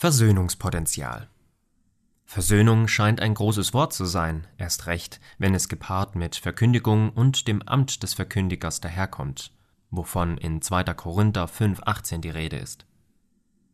[0.00, 1.28] Versöhnungspotenzial
[2.24, 7.48] Versöhnung scheint ein großes Wort zu sein, erst recht, wenn es gepaart mit Verkündigung und
[7.48, 9.50] dem Amt des Verkündigers daherkommt,
[9.90, 10.84] wovon in 2.
[10.94, 12.86] Korinther 5,18 die Rede ist.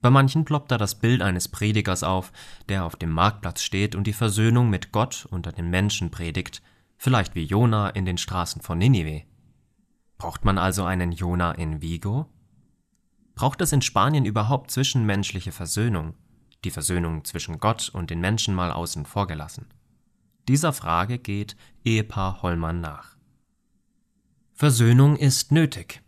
[0.00, 2.32] Bei manchen ploppt da das Bild eines Predigers auf,
[2.68, 6.62] der auf dem Marktplatz steht und die Versöhnung mit Gott unter den Menschen predigt,
[6.96, 9.22] vielleicht wie Jona in den Straßen von Ninive.
[10.16, 12.26] Braucht man also einen Jona in Vigo?
[13.38, 16.14] Braucht es in Spanien überhaupt zwischenmenschliche Versöhnung?
[16.64, 19.66] die Versöhnung zwischen Gott und den Menschen mal außen vor gelassen.
[20.48, 23.16] Dieser Frage geht Ehepaar Hollmann nach.
[24.54, 26.02] Versöhnung ist nötig.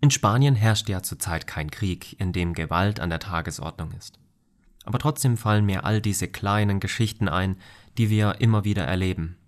[0.00, 4.20] In Spanien herrscht ja zurzeit kein Krieg, in dem Gewalt an der Tagesordnung ist.
[4.84, 7.56] Aber trotzdem fallen mir all diese kleinen Geschichten ein,
[7.98, 9.38] die wir immer wieder erleben.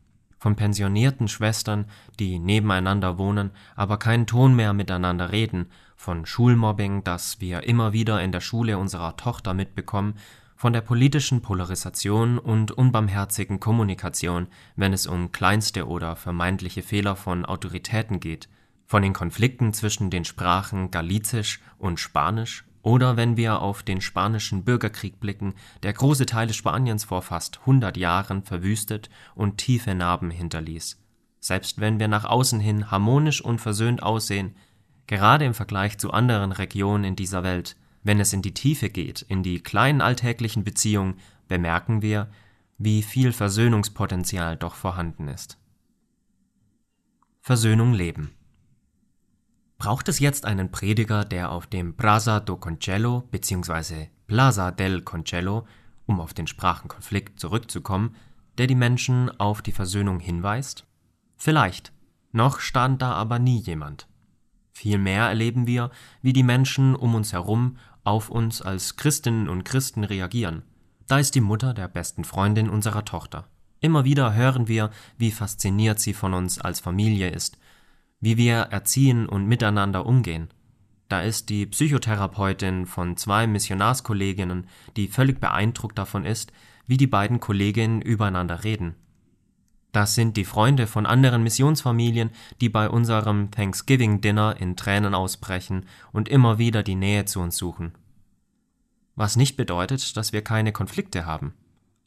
[0.45, 1.87] Von pensionierten Schwestern,
[2.19, 8.23] die nebeneinander wohnen, aber keinen Ton mehr miteinander reden, von Schulmobbing, das wir immer wieder
[8.23, 10.19] in der Schule unserer Tochter mitbekommen,
[10.55, 17.47] von der politischen Polarisation und unbarmherzigen Kommunikation, wenn es um kleinste oder vermeintliche Fehler von
[17.47, 18.51] Autoritäten geht,
[18.84, 24.62] von den Konflikten zwischen den Sprachen Galizisch und Spanisch oder wenn wir auf den spanischen
[24.62, 31.00] Bürgerkrieg blicken, der große Teile Spaniens vor fast 100 Jahren verwüstet und tiefe Narben hinterließ.
[31.40, 34.55] Selbst wenn wir nach außen hin harmonisch und versöhnt aussehen,
[35.06, 39.22] Gerade im Vergleich zu anderen Regionen in dieser Welt, wenn es in die Tiefe geht,
[39.22, 42.30] in die kleinen alltäglichen Beziehungen, bemerken wir,
[42.78, 45.58] wie viel Versöhnungspotenzial doch vorhanden ist.
[47.40, 48.34] Versöhnung leben.
[49.84, 54.06] Braucht es jetzt einen Prediger, der auf dem Plaza do Concello bzw.
[54.27, 55.66] Plaza del Concello,
[56.06, 58.16] um auf den Sprachenkonflikt zurückzukommen,
[58.56, 60.86] der die Menschen auf die Versöhnung hinweist?
[61.36, 61.92] Vielleicht.
[62.32, 64.08] Noch stand da aber nie jemand.
[64.72, 65.90] Vielmehr erleben wir,
[66.22, 70.62] wie die Menschen um uns herum auf uns als Christinnen und Christen reagieren.
[71.08, 73.48] Da ist die Mutter der besten Freundin unserer Tochter.
[73.80, 77.58] Immer wieder hören wir, wie fasziniert sie von uns als Familie ist,
[78.24, 80.48] wie wir erziehen und miteinander umgehen.
[81.08, 86.51] Da ist die Psychotherapeutin von zwei Missionarskolleginnen, die völlig beeindruckt davon ist,
[86.86, 88.95] wie die beiden Kolleginnen übereinander reden.
[89.92, 92.30] Das sind die Freunde von anderen Missionsfamilien,
[92.62, 97.58] die bei unserem Thanksgiving Dinner in Tränen ausbrechen und immer wieder die Nähe zu uns
[97.58, 97.92] suchen.
[99.17, 101.52] Was nicht bedeutet, dass wir keine Konflikte haben.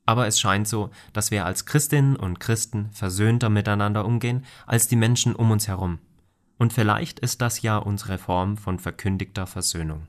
[0.07, 4.95] Aber es scheint so, dass wir als Christinnen und Christen versöhnter miteinander umgehen als die
[4.95, 5.99] Menschen um uns herum.
[6.57, 10.07] Und vielleicht ist das ja unsere Form von verkündigter Versöhnung.